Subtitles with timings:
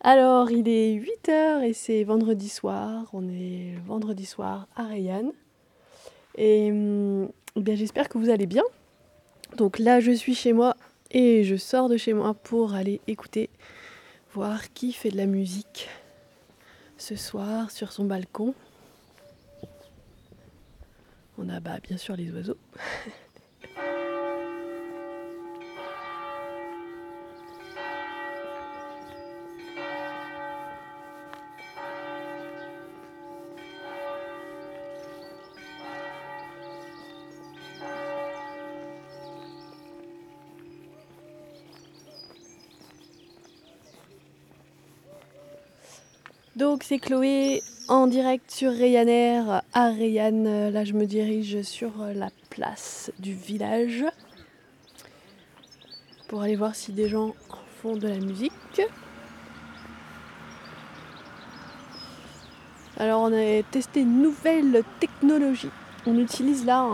[0.00, 3.06] Alors, il est 8h et c'est vendredi soir.
[3.12, 5.32] On est vendredi soir à Rayanne.
[6.36, 8.62] Et hum, bien, j'espère que vous allez bien.
[9.56, 10.76] Donc là, je suis chez moi
[11.10, 13.50] et je sors de chez moi pour aller écouter,
[14.34, 15.88] voir qui fait de la musique
[16.96, 18.54] ce soir sur son balcon.
[21.38, 22.58] On a bien sûr les oiseaux.
[46.78, 50.68] Donc c'est Chloé en direct sur Ryanair à Rayanne.
[50.68, 54.04] Là je me dirige sur la place du village
[56.28, 57.34] pour aller voir si des gens
[57.82, 58.52] font de la musique.
[62.96, 65.70] Alors on a testé une nouvelle technologie.
[66.06, 66.84] On utilise là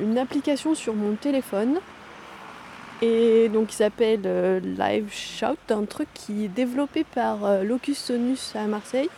[0.00, 1.80] une application sur mon téléphone
[3.00, 7.98] et donc il s'appelle euh, Live Shout, un truc qui est développé par euh, Locus
[7.98, 9.08] Sonus à Marseille.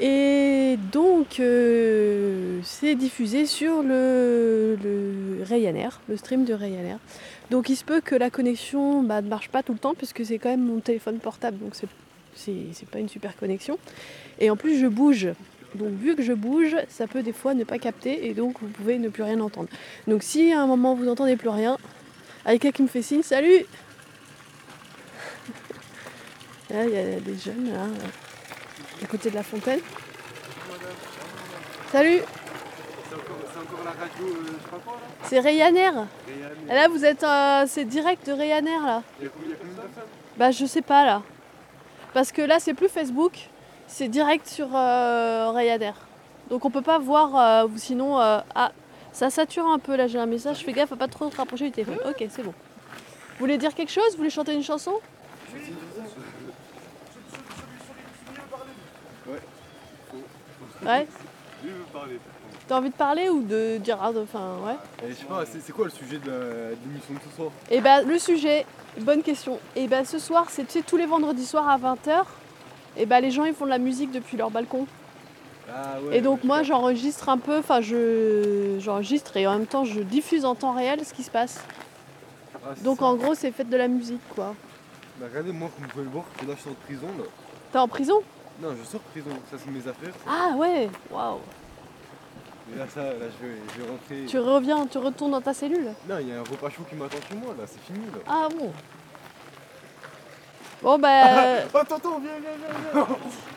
[0.00, 4.76] Et donc euh, c'est diffusé sur le,
[5.44, 6.98] Ryanair, le stream de Ryanair.
[7.50, 10.24] Donc il se peut que la connexion bah, ne marche pas tout le temps puisque
[10.24, 11.74] c'est quand même mon téléphone portable, donc
[12.34, 13.78] c'est pas une super connexion.
[14.40, 15.28] Et en plus je bouge.
[15.74, 18.68] Donc vu que je bouge, ça peut des fois ne pas capter et donc vous
[18.68, 19.68] pouvez ne plus rien entendre.
[20.08, 21.78] Donc si à un moment vous n'entendez plus rien,
[22.44, 23.66] quelqu'un qui me fait signe, salut
[26.82, 27.86] il y a des jeunes là,
[29.02, 29.80] à côté de la fontaine.
[31.92, 32.20] Salut
[33.08, 36.06] C'est encore, la radio, euh, sais pas quoi là C'est Ryanair.
[36.68, 39.02] Là vous êtes, euh, c'est direct de Ryanair là.
[39.20, 39.56] Il y a combien de
[40.36, 41.22] Bah je sais pas là.
[42.12, 43.48] Parce que là c'est plus Facebook,
[43.86, 45.94] c'est direct sur euh, Ryanair.
[46.50, 48.72] Donc on peut pas voir, sinon, ah
[49.14, 51.66] ça sature un peu là, j'ai un message, fais gaffe à pas trop te rapprocher
[51.66, 51.98] du téléphone.
[52.06, 52.52] Ok, c'est bon.
[52.52, 54.10] Vous voulez dire quelque chose?
[54.12, 54.92] Vous voulez chanter une chanson?
[60.84, 61.06] Ouais.
[62.66, 63.98] T'as envie de parler ou de dire.
[64.00, 64.76] ah, Enfin, ouais.
[65.06, 67.50] Et je sais pas, c'est quoi le sujet de l'émission de ce soir?
[67.70, 68.66] Eh bah, le sujet,
[68.98, 69.54] bonne question.
[69.76, 72.24] Et eh bah, ce soir, c'est tous les vendredis soirs à 20h.
[72.96, 74.86] Et bah, les gens ils font de la musique depuis leur balcon.
[75.72, 80.00] Ah et donc moi j'enregistre un peu, enfin je j'enregistre et en même temps je
[80.00, 81.64] diffuse en temps réel ce qui se passe.
[82.54, 84.54] Ah, donc en gros c'est fait de la musique quoi.
[85.18, 87.24] Bah regardez moi comme vous pouvez le voir, là je sors de prison là.
[87.72, 88.20] T'es en prison?
[88.60, 90.14] Non je sors de prison, ça c'est mes affaires.
[90.28, 91.38] Ah ouais, waouh.
[92.74, 94.26] Et là ça, là je vais, je vais rentrer.
[94.26, 95.92] Tu reviens, tu retournes dans ta cellule?
[96.08, 98.18] Non il y a un repas chaud qui m'attend chez moi là, c'est fini là.
[98.28, 98.70] Ah bon.
[100.82, 101.08] Bon bah.
[101.74, 102.50] oh attends, viens, viens,
[102.92, 103.16] viens, viens.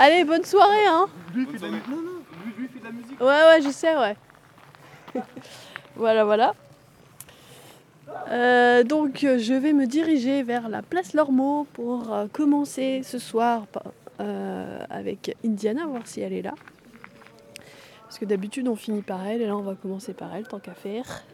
[0.00, 1.70] Allez, bonne soirée, hein Lui, fait de la...
[1.70, 2.22] Non, non,
[2.56, 3.20] lui, fait de la musique.
[3.20, 4.16] Ouais, ouais, je sais, ouais.
[5.96, 6.54] voilà, voilà.
[8.30, 13.66] Euh, donc, je vais me diriger vers la place Lormeau pour euh, commencer ce soir
[14.20, 16.54] euh, avec Indiana, voir si elle est là.
[18.02, 20.60] Parce que d'habitude, on finit par elle, et là, on va commencer par elle, tant
[20.60, 21.24] qu'à faire.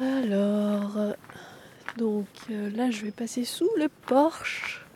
[0.00, 1.14] Alors,
[1.98, 4.86] donc euh, là, je vais passer sous le porche.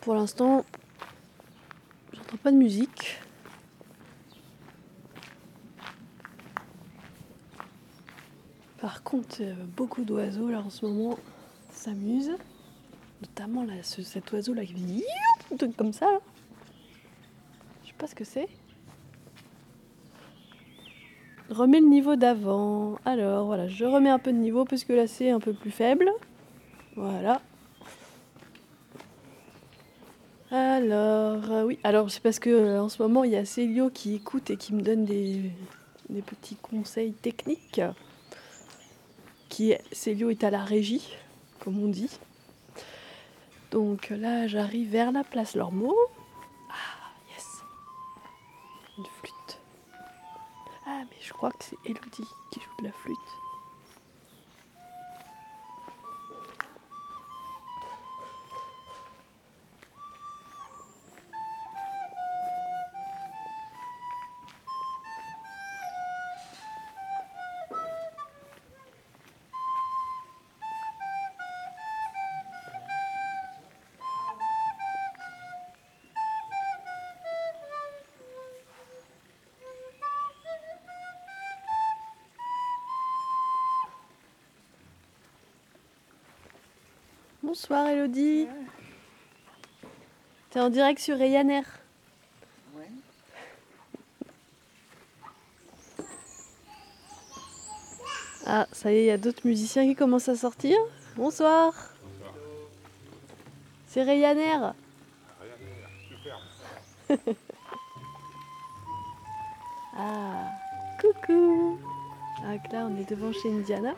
[0.00, 0.64] Pour l'instant,
[2.12, 3.20] j'entends pas de musique.
[8.80, 11.16] Par contre, euh, beaucoup d'oiseaux là en ce moment
[11.70, 12.36] s'amusent.
[13.22, 16.08] Notamment cet oiseau là qui fait comme ça.
[17.84, 18.48] Je sais pas ce que c'est.
[21.50, 22.96] Remets le niveau d'avant.
[23.04, 25.72] Alors voilà, je remets un peu de niveau parce que là c'est un peu plus
[25.72, 26.08] faible.
[26.94, 27.40] Voilà.
[30.52, 33.90] Alors, euh, oui, alors c'est parce que euh, en ce moment il y a Célio
[33.90, 35.50] qui écoute et qui me donne des,
[36.26, 37.80] petits conseils techniques.
[39.48, 41.16] Qui Célio est à la régie,
[41.58, 42.10] comme on dit.
[43.72, 45.96] Donc là j'arrive vers la place Lormeau.
[50.92, 53.16] Ah, mais je crois que c'est Elodie qui joue de la flûte.
[87.50, 88.46] Bonsoir Elodie.
[90.50, 91.64] T'es en direct sur Ryanair.
[92.76, 92.86] Ouais.
[98.46, 100.78] Ah, ça y est, il y a d'autres musiciens qui commencent à sortir.
[101.16, 101.74] Bonsoir.
[103.88, 104.74] C'est Ryanair.
[109.96, 110.52] ah,
[111.00, 111.80] coucou.
[112.44, 113.96] Ah, que là, on est devant chez Indiana.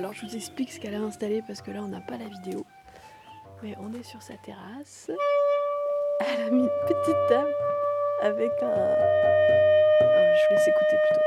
[0.00, 2.24] Alors, je vous explique ce qu'elle a installé parce que là, on n'a pas la
[2.24, 2.64] vidéo.
[3.62, 5.10] Mais on est sur sa terrasse.
[6.20, 7.54] Elle a mis une petite table
[8.22, 8.96] avec un.
[10.00, 11.20] Ah, je vous laisse écouter plutôt.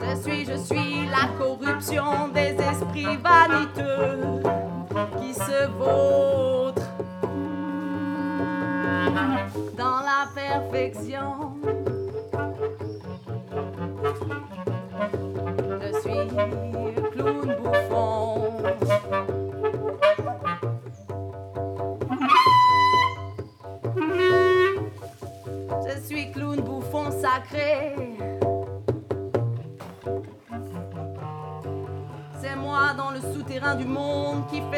[0.00, 4.42] Je suis, je suis la corruption des esprits vaniteux
[5.20, 6.82] qui se vautrent
[9.76, 11.37] dans la perfection.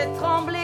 [0.07, 0.60] trembler.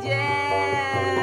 [0.00, 1.15] 姐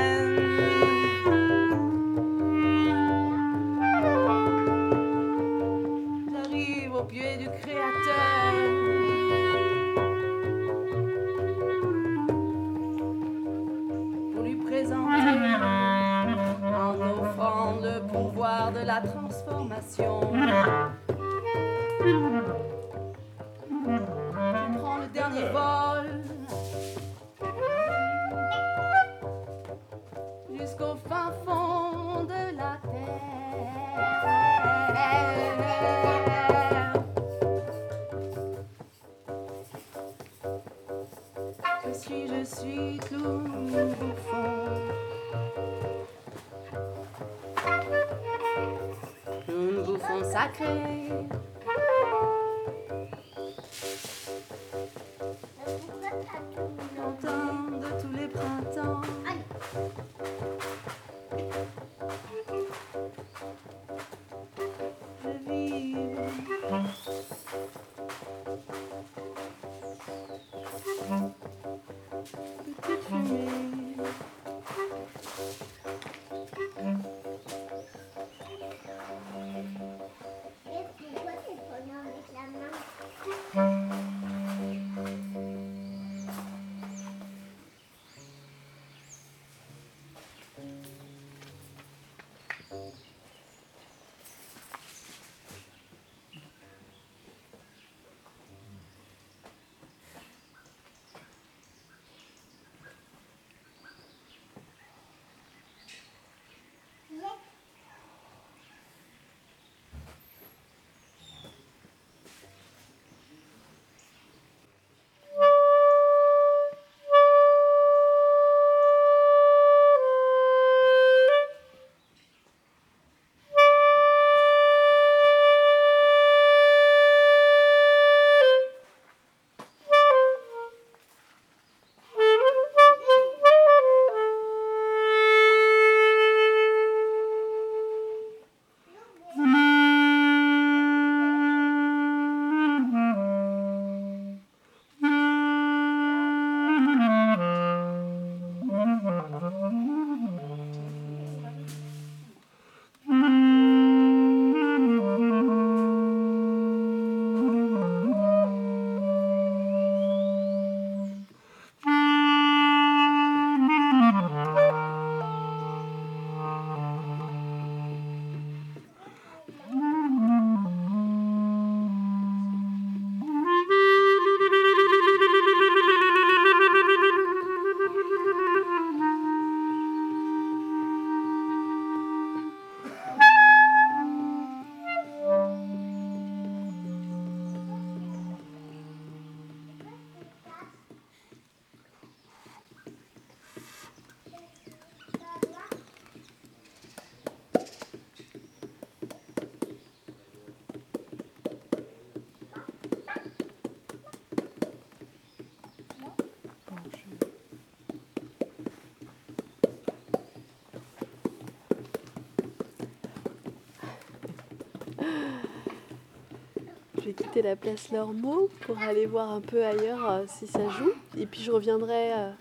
[217.13, 220.91] vais quitter la place Lormeau pour aller voir un peu ailleurs euh, si ça joue.
[221.17, 222.13] Et puis je reviendrai.
[222.13, 222.32] euh,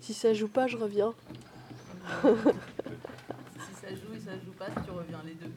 [0.00, 1.14] si ça joue pas, je reviens.
[2.22, 5.52] Si ça joue et ça joue pas, tu reviens les deux.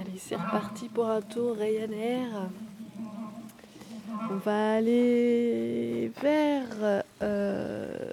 [0.00, 2.50] Allez, c'est reparti pour un tour Ryanair.
[4.30, 8.10] On va aller vers, euh,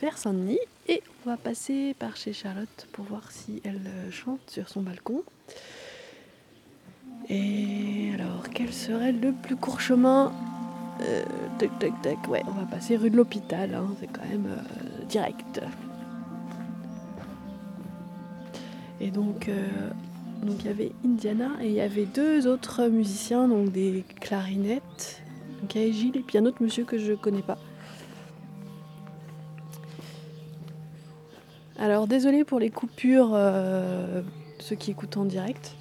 [0.00, 0.58] vers Saint-Denis
[0.88, 4.82] et on va passer par chez Charlotte pour voir si elle euh, chante sur son
[4.82, 5.22] balcon.
[7.32, 10.32] Et alors, quel serait le plus court chemin?
[11.00, 11.22] Euh,
[11.58, 12.28] Tac, tac, tac.
[12.28, 13.74] Ouais, on va passer rue de l'hôpital.
[13.74, 15.60] hein, C'est quand même euh, direct.
[19.00, 19.68] Et donc, euh,
[20.42, 25.22] donc il y avait Indiana et il y avait deux autres musiciens, donc des clarinettes.
[25.60, 27.58] Donc il y Gilles et puis un autre monsieur que je connais pas.
[31.78, 34.22] Alors désolé pour les coupures, euh,
[34.60, 35.74] ceux qui écoutent en direct.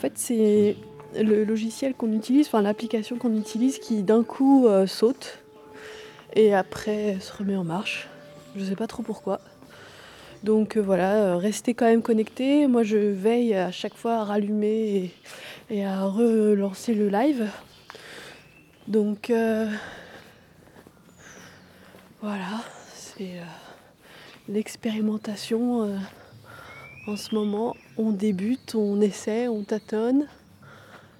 [0.00, 0.76] Fait c'est
[1.14, 5.38] le logiciel qu'on utilise, enfin l'application qu'on utilise qui d'un coup euh, saute
[6.34, 8.08] et après se remet en marche.
[8.56, 9.40] Je sais pas trop pourquoi.
[10.42, 12.66] Donc euh, voilà, euh, restez quand même connectés.
[12.66, 15.12] Moi, je veille à chaque fois à rallumer
[15.68, 17.48] et, à relancer le live.
[18.88, 19.70] Donc euh,
[22.22, 23.44] voilà, c'est euh,
[24.48, 25.96] l'expérimentation euh,
[27.10, 27.76] en ce moment.
[27.96, 30.28] On débute, on essaie, on tâtonne.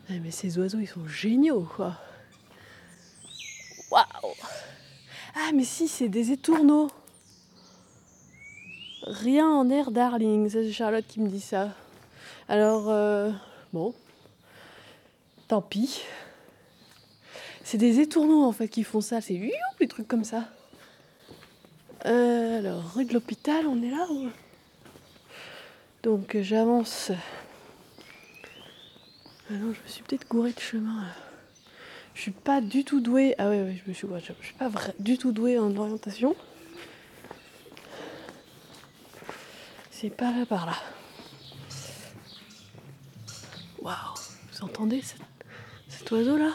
[0.09, 1.96] Eh, mais ces oiseaux, ils sont géniaux, quoi.
[3.90, 4.35] Waouh
[5.35, 6.90] Ah, mais si, c'est des étourneaux.
[9.03, 10.48] Rien en air, darling.
[10.48, 11.74] C'est Charlotte qui me dit ça.
[12.48, 13.33] Alors, euh,
[13.72, 13.94] bon.
[15.48, 16.03] Tant pis.
[17.64, 19.20] C'est des étourneaux, en fait, qui font ça.
[19.20, 19.40] C'est
[19.81, 20.44] des trucs comme ça.
[22.07, 24.07] Euh, alors, rue de l'hôpital, on est là.
[26.02, 27.12] Donc, euh, j'avance.
[29.50, 31.02] Ah non, je me suis peut-être gourée de chemin.
[31.02, 31.12] là.
[32.14, 33.34] Je suis pas du tout douée.
[33.38, 34.20] Ah ouais, je me suis gourée.
[34.20, 36.34] Je suis pas du tout douée en orientation.
[39.90, 40.76] C'est pas là par là.
[43.82, 43.94] Waouh,
[44.52, 45.02] vous entendez
[45.88, 46.52] cet, oiseau là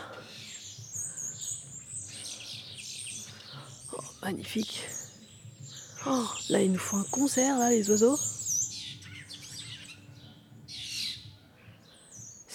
[3.94, 4.84] Oh, magnifique.
[6.08, 8.18] Oh, là ils nous font un concert là les oiseaux.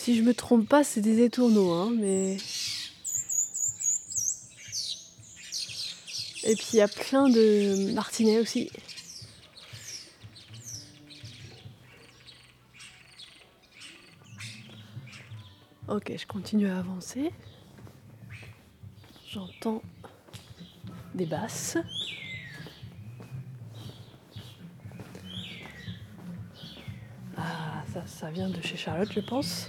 [0.03, 2.39] Si je me trompe pas, c'est des étourneaux, hein, mais.
[6.43, 8.71] Et puis il y a plein de martinets aussi.
[15.87, 17.31] Ok, je continue à avancer.
[19.29, 19.83] J'entends
[21.15, 21.77] des basses.
[27.37, 29.69] Ah, ça, vient de chez Charlotte, je pense.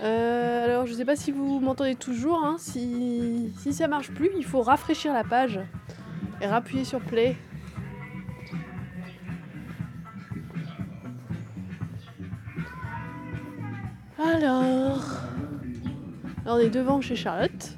[0.00, 2.44] Euh, alors, je sais pas si vous m'entendez toujours.
[2.44, 2.56] hein.
[2.58, 5.60] Si, si ça marche plus, il faut rafraîchir la page
[6.40, 7.36] et rappuyer sur play.
[14.42, 14.98] Alors,
[16.44, 17.76] alors, on est devant chez Charlotte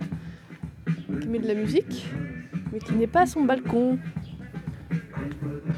[1.20, 2.06] qui met de la musique,
[2.72, 3.98] mais qui n'est pas à son balcon.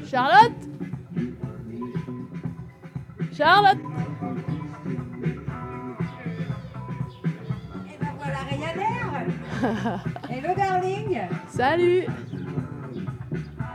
[0.09, 0.53] Charlotte!
[3.33, 3.79] Charlotte!
[7.89, 9.27] Et ben voilà Ryanair!
[10.31, 11.21] Hello darling!
[11.49, 12.05] Salut!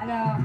[0.02, 0.38] Alors,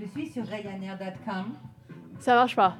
[0.00, 1.52] je suis sur Ryanair.com
[2.18, 2.78] Ça marche pas.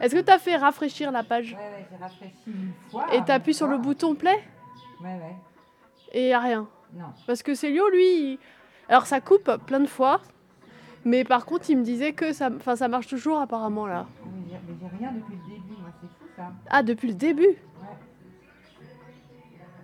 [0.00, 3.06] Est-ce que t'as fait rafraîchir la page ouais ouais j'ai rafraîchi une fois.
[3.14, 4.38] et t'appuies sur le bouton play.
[5.00, 5.36] Ouais ouais.
[6.12, 7.06] et y a rien Non.
[7.26, 8.38] Parce que Célio, lui,
[8.88, 10.20] alors ça coupe plein de fois,
[11.04, 14.06] mais par contre, il me disait que ça, enfin, ça marche toujours apparemment là.
[14.24, 16.52] Mais j'ai rien depuis le début, moi c'est fou ça.
[16.68, 17.56] Ah, depuis le début Ouais.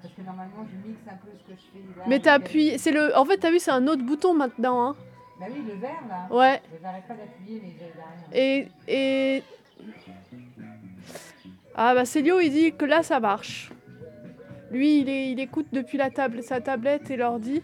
[0.03, 2.05] Parce que normalement je mixe un peu ce que je fais là.
[2.07, 4.97] Mais t'appuies, c'est le, en fait, t'as vu, c'est un autre bouton maintenant, hein.
[5.41, 6.29] Bah oui, le vert là.
[6.35, 6.61] Ouais.
[6.83, 7.73] J'arrête pas d'appuyer mais
[8.33, 8.39] j'ai.
[8.39, 9.43] Et et
[11.75, 13.71] ah bah Célio, il dit que là, ça marche.
[14.71, 17.63] Lui, il, est- il écoute depuis la table, sa tablette et l'ordi.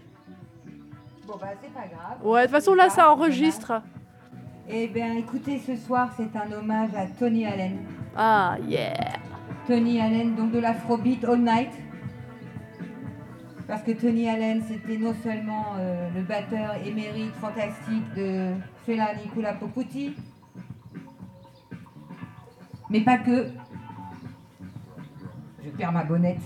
[1.26, 2.18] Bon bah c'est pas grave.
[2.26, 3.82] Ouais, de toute façon, là, ça enregistre.
[4.70, 7.78] Eh bien écoutez, ce soir c'est un hommage à Tony Allen.
[8.16, 8.92] Ah yeah.
[9.66, 11.70] Tony Allen, donc de l'Afrobeat All Night.
[13.68, 18.54] Parce que Tony Allen, c'était non seulement euh, le batteur émérite fantastique de
[18.86, 20.16] Fela Nicola Poputi,
[22.88, 23.48] mais pas que.
[25.62, 26.40] Je perds ma bonnette.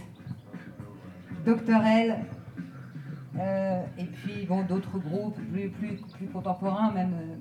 [1.46, 1.86] Dr.
[1.86, 2.16] L.
[3.38, 7.36] euh, et puis bon, d'autres groupes plus, plus, plus contemporains, même euh,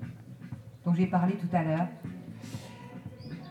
[0.84, 1.88] dont j'ai parlé tout à l'heure.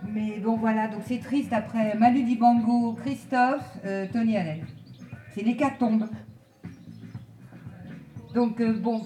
[0.07, 3.79] Mais bon, voilà, donc c'est triste après Manu Dibango, Christophe,
[4.13, 4.65] Tony Allen.
[5.33, 6.07] C'est l'hécatombe.
[8.33, 9.05] Donc euh, bon,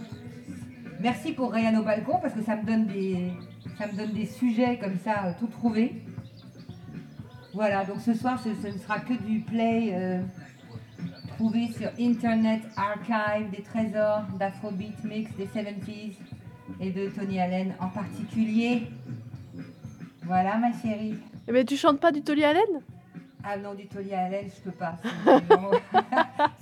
[1.00, 3.32] merci pour Ryan au balcon parce que ça me donne des,
[3.78, 6.04] ça me donne des sujets comme ça, euh, tout trouvés.
[7.54, 10.22] Voilà, donc ce soir, ce, ne sera que du play euh,
[11.36, 16.16] trouvé sur Internet Archive, des trésors d'Afrobeat Mix des 70s
[16.80, 18.88] et de Tony Allen en particulier.
[20.24, 21.16] Voilà, ma chérie.
[21.48, 22.82] Eh ben, tu chantes pas du Tolly Allen?
[23.48, 24.98] Ah non, du Tony Allen, je peux pas.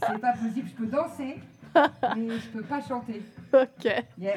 [0.06, 0.67] C'est pas possible.
[0.67, 1.39] Je peux danser,
[1.74, 3.22] mais je peux pas chanter.
[3.54, 3.86] Ok.
[4.17, 4.36] Yeah.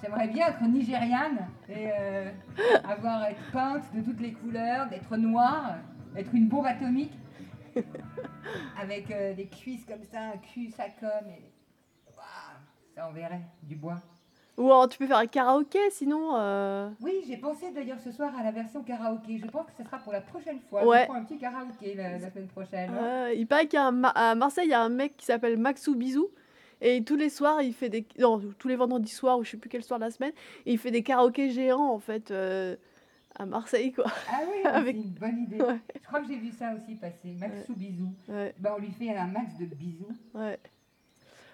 [0.00, 2.30] J'aimerais bien être nigériane et euh,
[2.84, 5.78] avoir être peinte de toutes les couleurs, d'être noire,
[6.16, 7.18] être une bombe atomique
[8.80, 11.52] avec euh, des cuisses comme ça, un cul, ça comme et
[12.16, 12.60] Waouh,
[12.94, 14.00] ça on verrait du bois.
[14.60, 16.36] Ou alors, tu peux faire un karaoké sinon.
[16.36, 19.38] euh, Oui, j'ai pensé d'ailleurs ce soir à la version karaoké.
[19.38, 20.84] Je pense que ce sera pour la prochaine fois.
[20.86, 21.00] Ouais.
[21.00, 22.90] Je prends un petit karaoké la, la semaine prochaine.
[22.90, 23.02] hein.
[23.02, 25.94] euh, il paraît qu'à Ma- à Marseille, il y a un mec qui s'appelle Maxou
[25.96, 26.28] Bisou.
[26.82, 28.06] Et tous les soirs, il fait des.
[28.18, 30.32] Non, tous les vendredis soirs, ou je sais plus quel soir de la semaine,
[30.66, 32.74] il fait des karaokés géants, en fait, euh,
[33.38, 34.06] à Marseille, quoi.
[34.30, 35.60] Ah oui, Avec- c'est une bonne idée.
[35.60, 35.78] Ouais.
[36.00, 37.34] Je crois que j'ai vu ça aussi passer.
[37.38, 38.12] Maxou bisous.
[38.28, 40.08] Ouais, Ben, on lui fait un max de bisous.
[40.34, 40.58] ouais.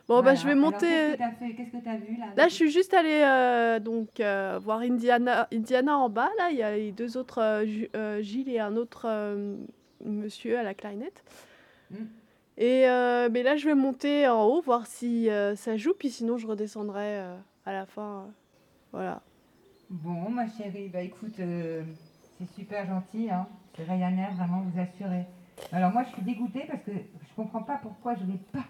[0.09, 0.35] Bon, bah, Voilà.
[0.37, 1.17] je vais monter.
[1.19, 4.81] Qu'est-ce que que t'as vu là Là, je suis juste allée euh, donc, euh, voir
[4.81, 6.31] Indiana, Indiana en bas.
[6.39, 9.09] Là, il y a les deux autres, euh, Gilles et un autre
[10.05, 11.25] monsieur à la clarinette.
[11.91, 11.97] Mm.
[12.59, 12.87] Et
[13.31, 15.93] mais là, je vais monter en haut, voir si ça joue.
[15.99, 17.19] Puis sinon, je redescendrai
[17.65, 18.29] à la fin.
[18.93, 19.23] voilà.
[19.89, 23.31] Bon, ma chérie, bah écoute, c'est super gentil.
[23.31, 23.47] Hein.
[23.77, 25.27] C'est Ryanair, vraiment, vous assurez.
[25.73, 28.21] Alors moi, je suis dégoûtée parce que je comprends pas pourquoi je
[28.53, 28.67] pas, pas.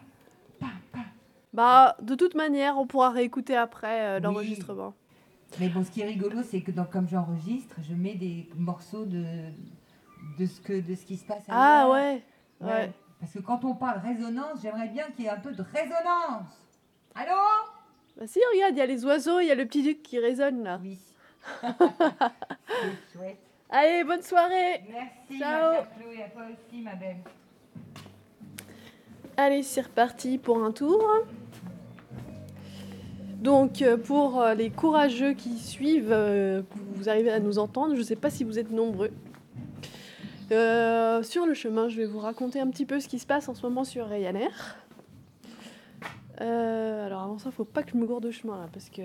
[1.57, 4.23] Bah, de toute manière, on pourra réécouter après euh, Oui.
[4.25, 4.93] l'enregistrement.
[5.59, 9.25] Mais bon, ce qui est rigolo, c'est que comme j'enregistre, je mets des morceaux de,
[10.39, 12.23] de, ce que, de ce qui se passe Ah ouais,
[12.61, 12.69] Ouais.
[12.69, 12.93] ouais.
[13.21, 16.61] Parce que quand on parle résonance, j'aimerais bien qu'il y ait un peu de résonance.
[17.15, 17.33] Allô?
[18.19, 20.19] Bah si, regarde, il y a les oiseaux, il y a le petit duc qui
[20.19, 20.79] résonne là.
[20.83, 20.99] Oui.
[23.15, 23.39] chouette.
[23.71, 25.85] Allez, bonne soirée Merci, Ciao.
[25.99, 27.17] Chloé, à toi aussi, ma belle.
[29.39, 31.03] Allez, c'est reparti pour un tour.
[33.47, 36.63] Donc, euh, pour euh, les courageux qui suivent, euh,
[36.95, 39.13] vous arrivez à nous entendre, je ne sais pas si vous êtes nombreux.
[40.51, 43.55] Sur le chemin, je vais vous raconter un petit peu ce qui se passe en
[43.55, 44.77] ce moment sur Ryanair.
[46.41, 49.03] Alors avant ça, il faut pas que je me gourde de chemin là, parce que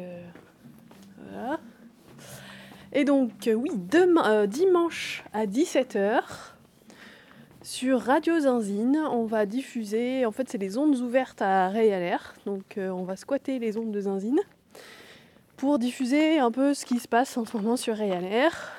[1.29, 1.59] voilà.
[2.93, 6.21] Et donc oui, demain, dimanche à 17h,
[7.71, 12.77] sur Radio Zinzine, on va diffuser, en fait c'est les ondes ouvertes à Ryanair, donc
[12.77, 14.41] euh, on va squatter les ondes de Zinzine
[15.55, 18.73] pour diffuser un peu ce qui se passe en ce moment sur Ryanair.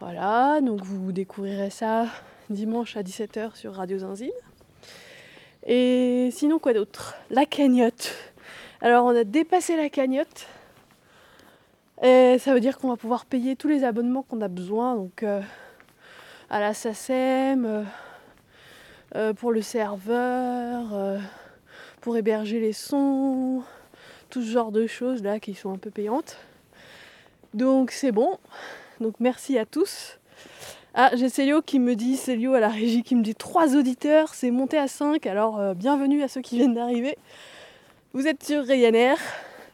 [0.00, 2.06] Voilà, donc vous découvrirez ça
[2.48, 4.30] dimanche à 17h sur Radio Zinzine.
[5.66, 7.16] Et sinon quoi d'autre?
[7.28, 8.14] La cagnotte.
[8.80, 10.46] Alors on a dépassé la cagnotte.
[12.02, 15.22] Et ça veut dire qu'on va pouvoir payer tous les abonnements qu'on a besoin, donc
[15.22, 15.42] euh,
[16.50, 17.82] à la SACEM, euh,
[19.14, 21.18] euh, pour le serveur, euh,
[22.00, 23.62] pour héberger les sons,
[24.30, 26.38] tout ce genre de choses là qui sont un peu payantes.
[27.54, 28.38] Donc c'est bon.
[29.00, 30.18] Donc merci à tous.
[30.94, 34.34] Ah, j'ai Célio qui me dit, Célio à la régie qui me dit 3 auditeurs,
[34.34, 37.16] c'est monté à 5, alors bienvenue à ceux qui viennent d'arriver.
[38.14, 39.18] Vous êtes sur Ryanair,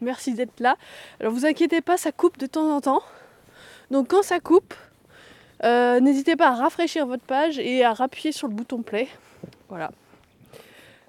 [0.00, 0.76] merci d'être là.
[1.20, 3.02] Alors vous inquiétez pas, ça coupe de temps en temps.
[3.90, 4.74] Donc quand ça coupe,
[5.62, 9.08] euh, n'hésitez pas à rafraîchir votre page et à appuyer sur le bouton play.
[9.68, 9.92] Voilà.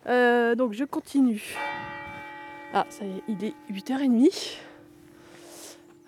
[0.07, 1.55] Euh, donc je continue.
[2.73, 4.57] Ah, ça y est, il est 8h30.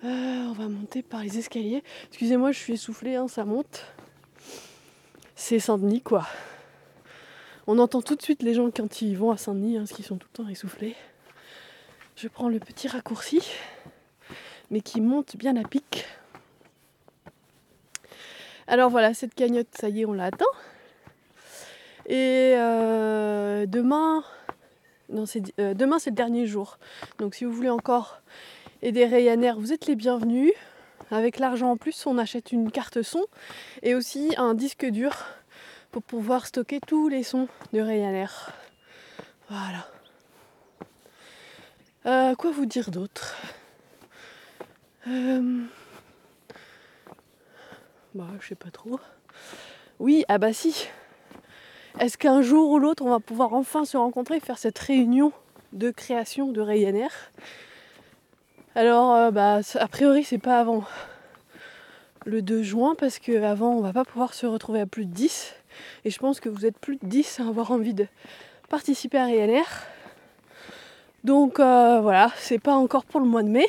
[0.04, 1.82] Euh, on va monter par les escaliers.
[2.08, 3.84] Excusez-moi, je suis essoufflée, hein, ça monte.
[5.34, 6.26] C'est Saint-Denis, quoi.
[7.66, 10.04] On entend tout de suite les gens quand ils vont à Saint-Denis, hein, parce qu'ils
[10.04, 10.94] sont tout le temps essoufflés.
[12.16, 13.42] Je prends le petit raccourci,
[14.70, 16.06] mais qui monte bien à pic.
[18.68, 20.44] Alors voilà, cette cagnotte, ça y est, on l'a atteint.
[22.04, 24.22] Et euh, demain,
[25.08, 26.78] non, c'est, euh, demain c'est le dernier jour.
[27.18, 28.20] Donc si vous voulez encore
[28.82, 30.52] aider Ryanair, vous êtes les bienvenus.
[31.10, 33.24] Avec l'argent en plus, on achète une carte son
[33.82, 35.14] et aussi un disque dur
[35.90, 38.52] pour pouvoir stocker tous les sons de Ryanair.
[39.48, 39.88] Voilà.
[42.04, 43.34] Euh, quoi vous dire d'autre?
[48.18, 48.98] Bah, je sais pas trop.
[50.00, 50.88] Oui, ah bah si.
[52.00, 55.30] Est-ce qu'un jour ou l'autre, on va pouvoir enfin se rencontrer faire cette réunion
[55.72, 57.12] de création de Ryanair?
[58.74, 60.82] Alors, euh, bah, a priori, c'est pas avant
[62.24, 65.54] le 2 juin parce qu'avant, on va pas pouvoir se retrouver à plus de 10.
[66.04, 68.08] Et je pense que vous êtes plus de 10 à avoir envie de
[68.68, 69.64] participer à Ryanair.
[71.22, 73.68] Donc euh, voilà, c'est pas encore pour le mois de mai,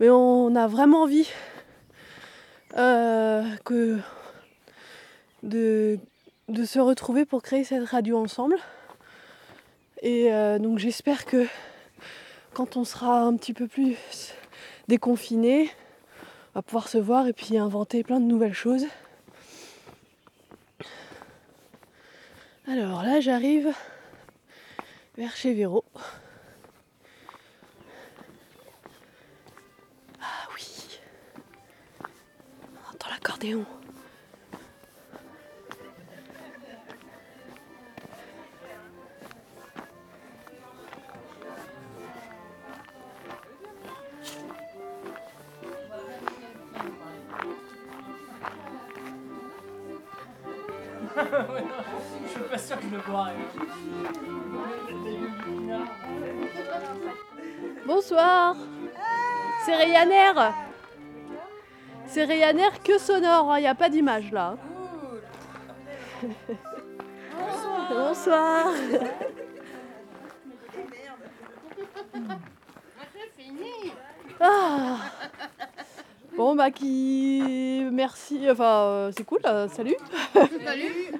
[0.00, 1.28] mais on a vraiment envie
[2.76, 3.98] euh, que
[5.42, 5.98] de,
[6.64, 8.56] se retrouver pour créer cette radio ensemble.
[10.00, 11.46] Et euh, donc j'espère que
[12.54, 13.96] quand on sera un petit peu plus
[14.88, 15.70] déconfiné,
[16.54, 18.86] on va pouvoir se voir et puis inventer plein de nouvelles choses.
[22.66, 23.72] Alors là j'arrive
[25.16, 25.84] vers chez Véro.
[33.22, 33.64] L'accordéon.
[52.24, 53.32] Je suis pas sûr que je le boirai.
[57.86, 58.56] Bonsoir.
[59.64, 60.54] C'est Ryanair.
[62.12, 64.56] C'est Ryanair que sonore, il n'y a pas d'image là.
[67.88, 68.72] Bonsoir.
[74.40, 74.98] Ah.
[76.36, 79.94] Bon bah qui merci enfin euh, c'est cool euh, salut.
[80.34, 81.12] Salut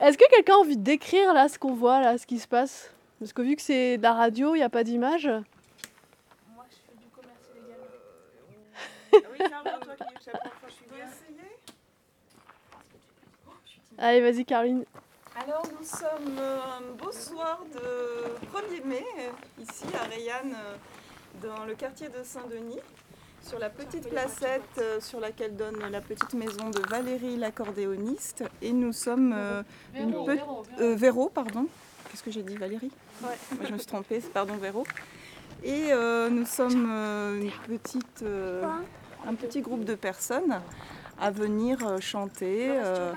[0.00, 2.46] Est-ce que quelqu'un a envie de décrire là ce qu'on voit là ce qui se
[2.46, 2.92] passe?
[3.18, 5.26] Parce que vu que c'est de la radio, il n'y a pas d'image.
[5.26, 7.78] Moi, je fais du commerce illégal.
[9.32, 11.06] oui, Caroline, toi qui c'est la première fois que je suis venue.
[13.98, 14.84] Allez, vas-y Caroline.
[15.42, 21.46] Alors, nous sommes euh, un beau soir de 1er mai, euh, ici à Rayanne, euh,
[21.46, 22.80] dans le quartier de Saint-Denis,
[23.42, 28.44] sur la petite placette euh, sur laquelle donne la petite maison de Valérie l'accordéoniste.
[28.62, 29.62] Et nous sommes euh,
[29.94, 30.80] une petite.
[30.80, 31.66] Véro, pardon.
[32.10, 33.30] Qu'est-ce que j'ai dit, Valérie Moi,
[33.66, 34.84] Je me suis trompée, c'est pardon, Véro.
[35.64, 38.62] Et euh, nous sommes euh, une petite, euh,
[39.26, 40.60] un petit groupe de personnes
[41.18, 43.12] à venir euh, chanter euh,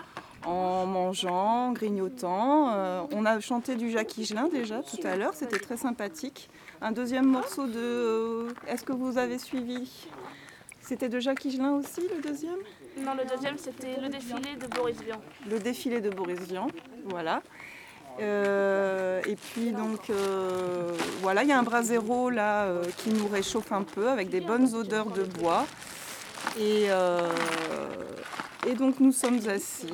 [0.45, 2.71] en mangeant, grignotant.
[2.71, 6.49] Euh, on a chanté du Jacques Higelin déjà tout à l'heure, c'était très sympathique.
[6.81, 7.73] Un deuxième morceau de...
[7.77, 10.07] euh, Est-ce que vous avez suivi?
[10.81, 12.57] C'était de Jacques Higelin aussi, le deuxième?
[12.97, 15.21] Non, le deuxième, c'était le défilé de Boris Vian.
[15.49, 16.67] le défilé de Boris Vian,
[17.05, 17.41] voilà.
[18.19, 20.11] Euh, et puis donc
[21.21, 24.73] voilà, il y a un brasero là qui nous réchauffe un peu avec des bonnes
[24.73, 25.65] odeurs de bois.
[26.59, 26.89] Et,
[28.67, 29.87] et donc nous sommes assis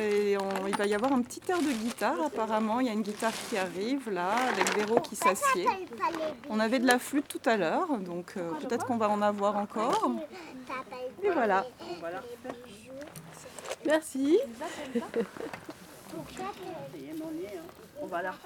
[0.00, 2.80] et on- il va y avoir un petit air de guitare apparemment.
[2.80, 5.66] Il y a une guitare qui arrive là avec Véro qui s'assied.
[6.48, 9.56] On avait de la flûte tout à l'heure, donc euh, peut-être qu'on va en avoir
[9.56, 10.10] encore.
[11.22, 11.66] Et voilà.
[13.84, 14.38] Merci.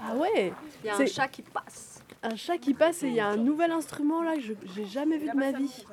[0.02, 0.52] Ah ouais.
[0.82, 2.02] Il y a un C'est- chat qui passe.
[2.22, 4.84] Un chat qui passe et il y a un nouvel instrument là que je j'ai
[4.84, 5.84] jamais vu de ma vie.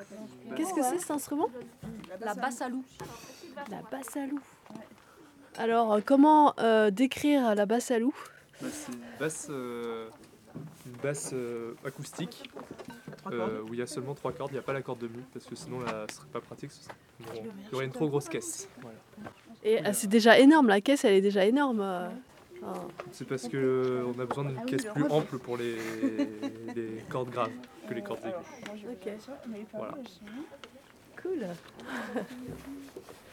[0.56, 1.48] Qu'est-ce que c'est cet instrument?
[2.20, 2.84] La basse à loup.
[3.70, 4.40] La basse à loup.
[5.56, 8.14] Alors euh, comment euh, décrire la basse à loup?
[8.60, 10.08] Bah, c'est une basse, euh,
[10.86, 12.48] une basse euh, acoustique
[13.32, 15.08] euh, où il y a seulement trois cordes, il n'y a pas la corde de
[15.08, 17.92] mi parce que sinon là, ce serait pas pratique, ce serait- il y aurait une
[17.92, 18.68] trop grosse caisse.
[18.80, 18.96] Voilà.
[19.64, 21.80] Et euh, c'est déjà énorme, la caisse elle est déjà énorme.
[21.80, 25.76] Enfin, C'est parce que euh, on a besoin d'une caisse plus ample pour les,
[26.74, 27.50] les cordes graves
[27.88, 28.88] que les cordes aiguës.
[28.90, 29.08] ok,
[29.74, 29.94] Voilà.
[31.22, 31.46] cool.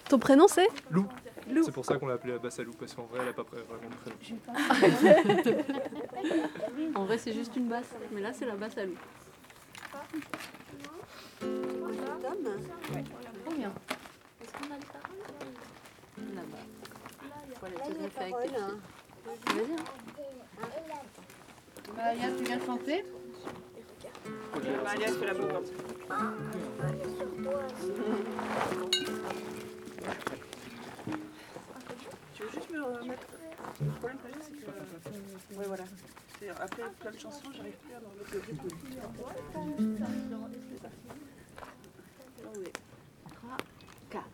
[0.10, 1.06] Ton prénom c'est Lou.
[1.50, 1.64] Lou.
[1.64, 3.34] C'est pour ça qu'on l'a appelée la basse à loup parce qu'en vrai elle n'a
[3.34, 4.18] pas vraiment de prénom.
[6.96, 7.90] En vrai, c'est juste une basse.
[8.12, 8.96] Mais là, c'est la basse à loup.
[11.40, 11.88] Trop
[13.56, 13.72] bien.
[14.42, 15.20] Est-ce qu'on a les paroles
[16.36, 16.64] Là-bas.
[17.60, 18.58] Voilà, tu le fais avec tes pieds.
[19.26, 19.72] Vas-y.
[19.72, 19.84] hein.
[21.96, 22.04] Bah,
[22.38, 23.00] tu viens de chanter
[24.54, 24.60] la.
[32.34, 33.28] Tu veux juste me remettre
[33.82, 34.66] Le problème que j'ai, c'est que.
[34.68, 35.84] Euh, ouais, voilà.
[36.62, 38.68] Après, plein de chansons, j'arrive plus à me remettre le rythme.
[43.34, 43.58] 3,
[44.12, 44.26] 4.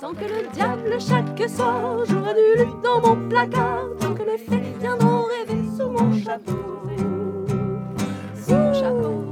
[0.00, 4.38] Tant que le diable chaque soir jouera du luth dans mon placard, tant que les
[4.38, 6.82] fêtes viendront rêver sous mon chapeau.
[8.36, 9.24] Sous mon chapeau.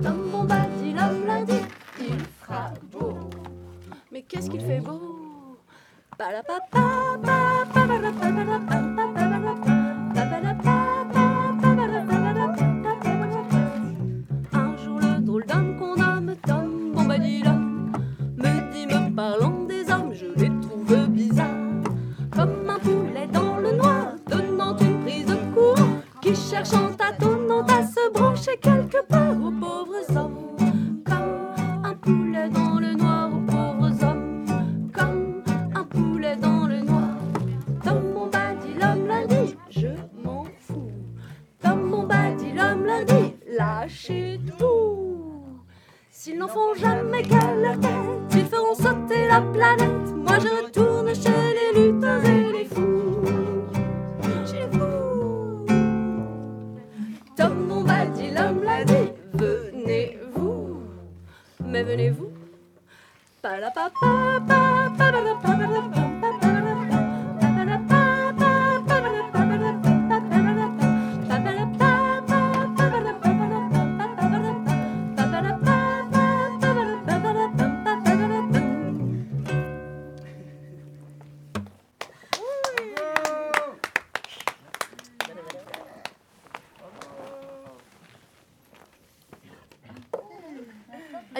[0.00, 1.60] Tom Bombadil, l'homme lundi,
[1.98, 3.18] il fera beau.
[4.12, 5.10] Mais qu'est-ce qu'il fait beau?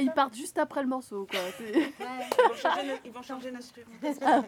[0.00, 1.40] Ah, ils partent juste après le morceau, quoi.
[3.04, 3.84] Ils vont changer, le, ils.
[4.24, 4.42] Ah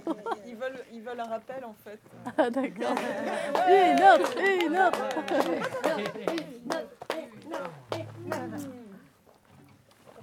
[0.46, 2.00] ils veulent, ils veulent un rappel, en fait.
[2.38, 2.94] Ah, d'accord.
[3.55, 3.92] Ouais.
[3.92, 4.76] Une autre, une.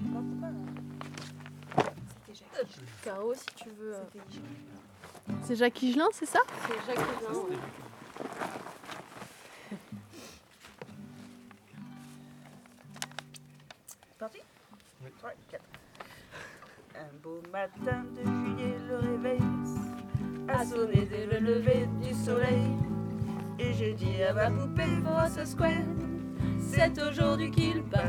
[0.02, 0.40] Hum.
[3.04, 3.96] Caro, si tu veux.
[5.44, 6.40] C'est Jacques Higelin, c'est ça?
[6.68, 7.60] C'est Jacques Higelin.
[26.60, 28.09] C'est aujourd'hui qu'il part.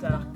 [0.00, 0.29] tard.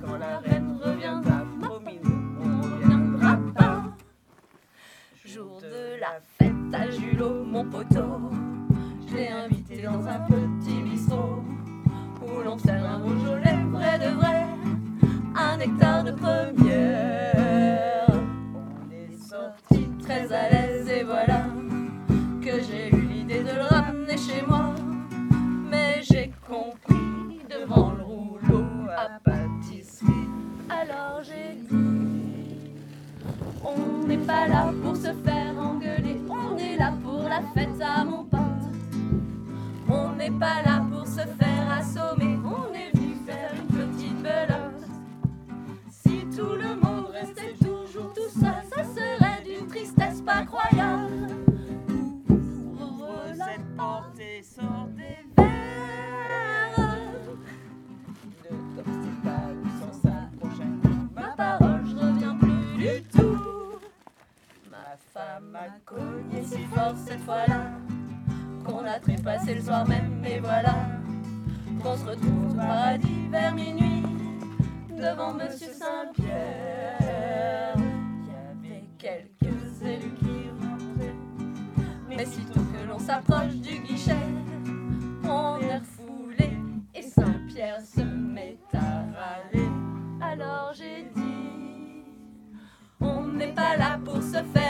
[93.49, 94.64] Pas là pour se faire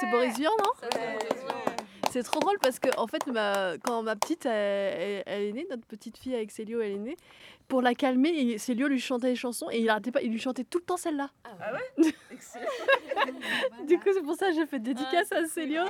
[0.00, 0.88] c'est Boris Vian, non?
[2.10, 5.86] C'est trop drôle parce que en fait, ma- quand ma petite, elle, est née, notre
[5.86, 7.16] petite fille avec Célio, elle est née,
[7.68, 10.64] pour la calmer, Célio lui chantait des chansons et il arrêtait pas, il lui chantait
[10.64, 11.30] tout le temps celle-là.
[11.44, 12.12] Ah ouais?
[12.30, 12.64] Excellent.
[13.86, 15.82] Du coup, c'est pour ça que j'ai fait dédicace à Célio.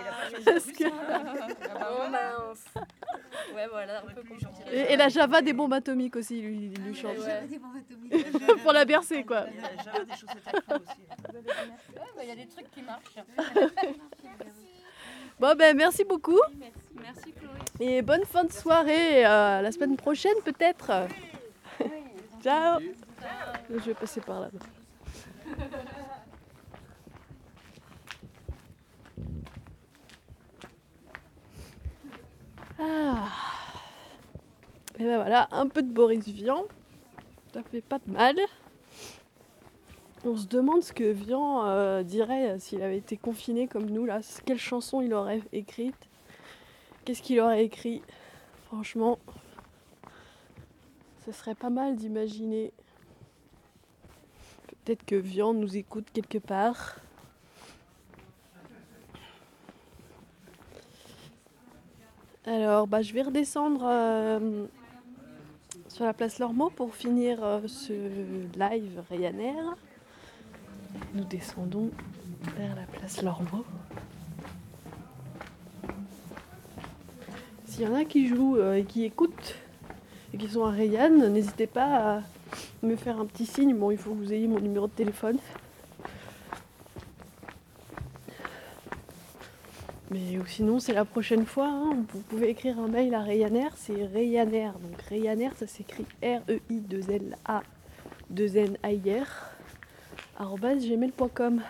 [0.44, 0.84] Parce que...
[0.84, 2.64] Oh mince.
[3.54, 4.46] Ouais, voilà, un peu compliqué.
[4.72, 7.18] et, et la Java des bombes atomiques aussi, lui, il lui chante.
[7.18, 7.46] Ouais.
[8.62, 9.46] pour la bercer, quoi.
[12.22, 13.16] Il y a des trucs qui marchent.
[15.38, 16.40] Bon, ben merci beaucoup.
[16.94, 17.58] Merci Chloé.
[17.98, 19.26] Et bonne fin de soirée.
[19.26, 20.90] euh, la semaine prochaine, peut-être.
[22.42, 22.80] Ciao.
[23.68, 24.48] Je vais passer par là.
[34.98, 36.64] Et ben voilà, un peu de Boris Vian.
[37.52, 38.36] Ça fait pas de mal.
[40.24, 44.20] On se demande ce que Vian euh, dirait s'il avait été confiné comme nous là.
[44.44, 46.08] Quelle chanson il aurait écrite?
[47.04, 48.02] Qu'est-ce qu'il aurait écrit?
[48.66, 49.18] Franchement,
[51.24, 52.72] ce serait pas mal d'imaginer.
[54.84, 56.96] Peut-être que Vian nous écoute quelque part.
[62.46, 64.66] Alors, bah, je vais redescendre euh,
[65.96, 69.76] sur la place Lormeau pour finir euh, ce live Ryanair.
[71.14, 71.90] Nous descendons
[72.54, 73.64] vers la place Lormeau.
[77.64, 79.54] S'il y en a qui jouent euh, et qui écoutent
[80.34, 82.22] et qui sont à Rayanne, n'hésitez pas à
[82.82, 83.74] me faire un petit signe.
[83.74, 85.38] Bon, il faut que vous ayez mon numéro de téléphone.
[90.10, 91.68] Mais ou sinon, c'est la prochaine fois.
[91.68, 91.96] hein.
[92.12, 94.72] Vous pouvez écrire un mail à Ryanair, c'est Ryanair.
[94.78, 97.62] Donc Ryanair, ça s'écrit R-E-I-2-L-A
[98.32, 99.26] 2-N-A-I-R
[100.38, 101.62] arobase gmail.com.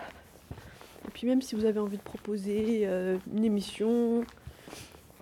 [1.07, 4.23] Et puis même si vous avez envie de proposer euh, une émission,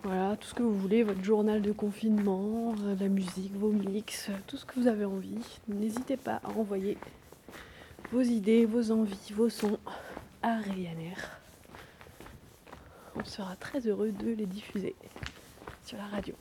[0.04, 4.30] voilà, tout ce que vous voulez, votre journal de confinement, euh, la musique, vos mix,
[4.30, 6.98] euh, tout ce que vous avez envie, n'hésitez pas à envoyer
[8.12, 9.78] vos idées, vos envies, vos sons
[10.42, 11.40] à Ryanair.
[13.18, 14.96] On sera très heureux de les diffuser
[15.84, 16.36] sur la radio.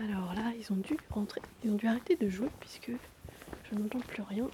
[0.00, 2.90] Alors là, ils ont dû rentrer, ils ont dû arrêter de jouer puisque
[3.70, 4.48] je n'entends plus rien.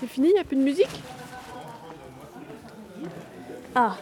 [0.00, 1.02] C'est fini, il n'y a plus de musique?
[3.74, 3.96] Ah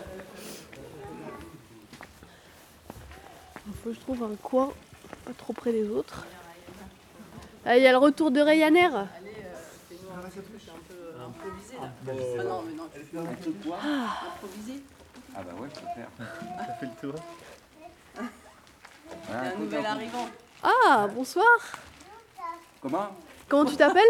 [3.66, 4.72] Il faut que je trouve un coin
[5.24, 6.26] pas trop près des autres.
[7.64, 9.08] Ah, il y a le retour de Ryanair
[11.80, 14.82] Ah non, mais non, tu peux improviser.
[15.34, 16.08] Ah bah ouais, je peux faire.
[16.66, 17.14] Ça fait le tour.
[18.18, 20.28] Il y a un nouvel arrivant.
[20.62, 21.46] Ah, bonsoir
[22.80, 23.08] Comment?
[23.48, 24.02] Comment tu t'appelles?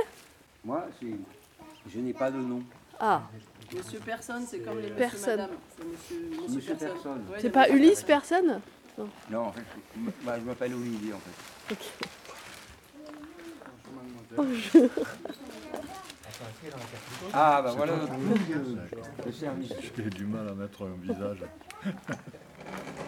[0.65, 0.87] Moi,
[1.89, 2.63] je n'ai pas de nom.
[3.01, 3.23] Ah,
[3.75, 5.31] Monsieur Personne, c'est comme les monsieur Personne.
[5.41, 5.51] madame.
[5.77, 6.93] C'est monsieur, monsieur, Monsieur Personne.
[6.95, 7.25] Personne.
[7.31, 8.61] Ouais, c'est pas Ulysse Personne?
[8.97, 9.09] Non.
[9.31, 9.63] Non, en fait,
[9.97, 11.75] je, bah, je m'appelle Olivier, en fait.
[11.75, 12.09] Ok.
[14.37, 14.91] Bonjour.
[17.33, 17.93] Ah bah voilà
[19.25, 19.73] le service.
[19.97, 21.39] J'ai du mal à mettre un visage.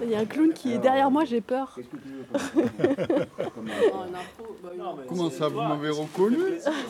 [0.02, 1.72] Il y a un clown qui est derrière moi, j'ai peur.
[1.74, 2.62] Qu'est-ce que tu veux impro,
[4.62, 4.96] bah.
[5.08, 6.36] Comment ça, vous m'avez reconnu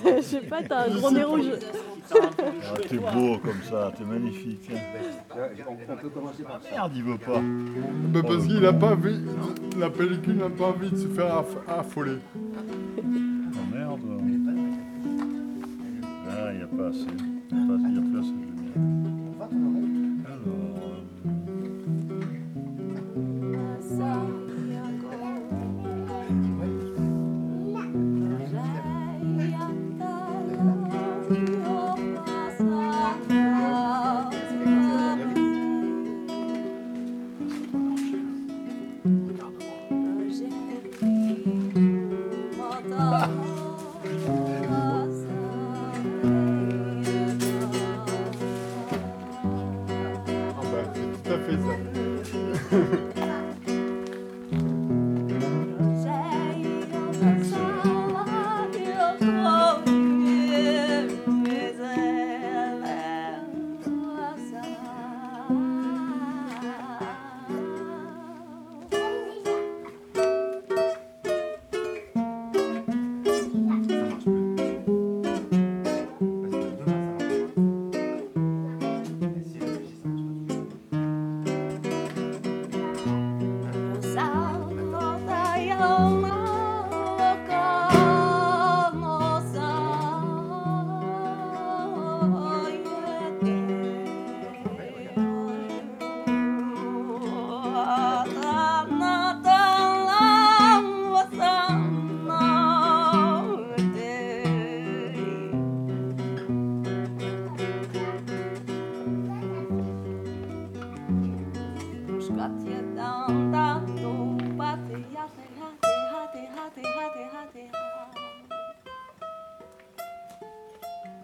[0.05, 1.47] Je sais pas, t'as un gros nez rouge.
[2.13, 2.17] ah,
[2.87, 4.71] T'es beau comme ça, t'es magnifique.
[5.31, 6.71] On, on peut commencer par ça.
[6.71, 7.41] Merde, il veut pas.
[7.41, 9.19] Mais parce qu'il n'a pas envie,
[9.79, 12.19] la pellicule n'a pas envie de se faire aff- affoler.
[12.99, 14.01] Oh merde.
[16.79, 17.43] person.
[17.51, 18.48] Your person.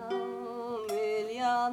[0.00, 1.70] Amelia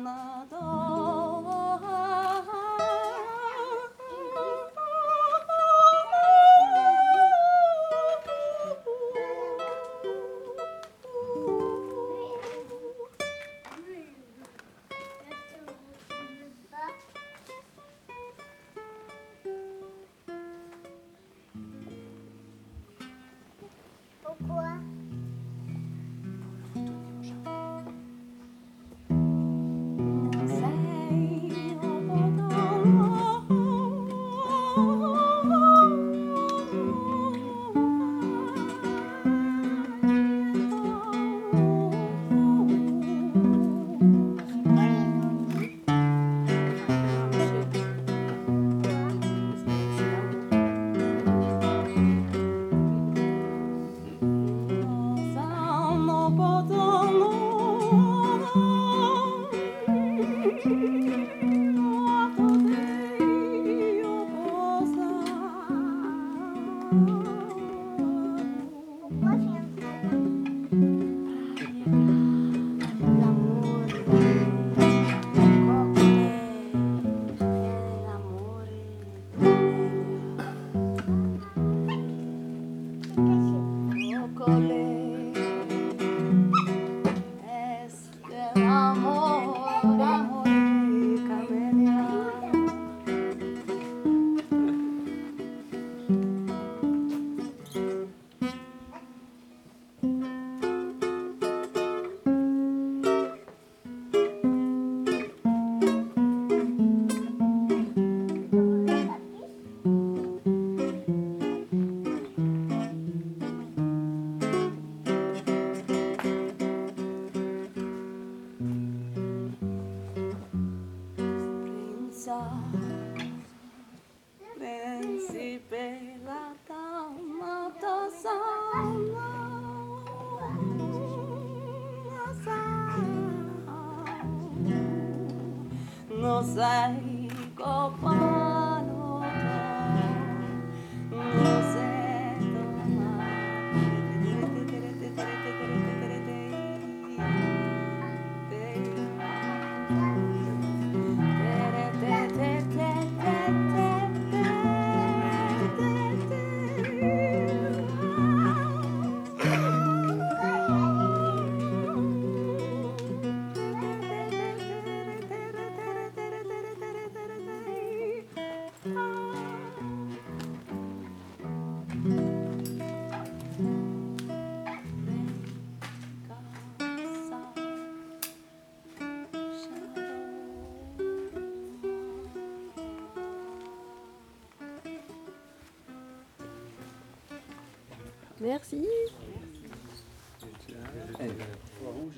[188.41, 188.87] Merci.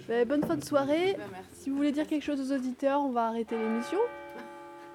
[0.08, 1.18] Ben, bonne fin de soirée.
[1.52, 4.00] Si vous voulez dire quelque chose aux auditeurs, on va arrêter l'émission.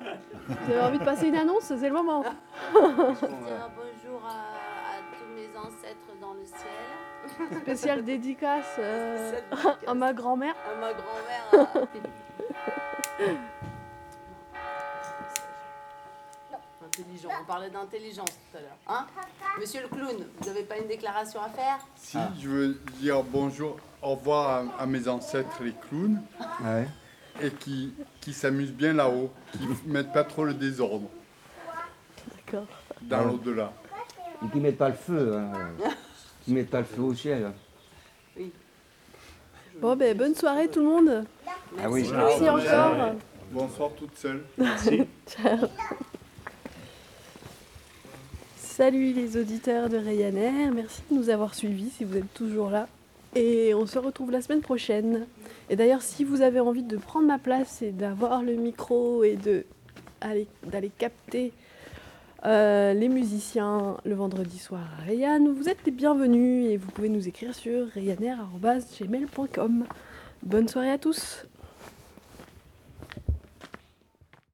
[0.00, 2.22] Vous avez envie de passer une annonce C'est le moment.
[2.22, 2.32] Dire
[2.72, 7.60] bonjour à, à tous mes ancêtres dans le ciel.
[7.60, 9.38] Spécial dédicace euh,
[9.86, 10.54] à ma grand-mère.
[10.66, 11.76] À ma grand-mère.
[17.28, 17.40] à-.
[17.40, 18.78] On parlait d'intelligence tout à l'heure.
[18.88, 19.06] Hein?
[19.58, 21.78] Monsieur le clown, vous n'avez pas une déclaration à faire?
[21.96, 26.20] Si, je veux dire bonjour, au revoir à, à mes ancêtres les clowns.
[27.40, 31.08] Et qui, qui s'amusent bien là-haut, qui ne mettent pas trop le désordre
[32.36, 32.66] D'accord.
[33.02, 33.72] dans l'au-delà.
[34.44, 35.36] Et qui mettent pas le feu.
[35.36, 35.52] Hein.
[36.44, 37.52] qui mettent pas le feu au ciel.
[39.80, 41.24] Bon, ben, bonne soirée tout le monde.
[41.80, 43.12] Ah oui, Merci encore.
[43.52, 44.44] Bonsoir toutes seules.
[45.26, 45.68] Ciao.
[48.78, 52.86] Salut les auditeurs de Ryanair, merci de nous avoir suivis si vous êtes toujours là.
[53.34, 55.26] Et on se retrouve la semaine prochaine.
[55.68, 59.36] Et d'ailleurs, si vous avez envie de prendre ma place et d'avoir le micro et
[60.22, 61.52] d'aller capter
[62.46, 67.08] euh, les musiciens le vendredi soir à Rayanne, vous êtes les bienvenus et vous pouvez
[67.08, 69.86] nous écrire sur ryanair.gmail.com.
[70.44, 71.48] Bonne soirée à tous